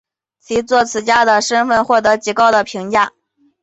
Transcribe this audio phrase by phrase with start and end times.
[0.39, 3.11] 其作词家的身份获得极高的评价。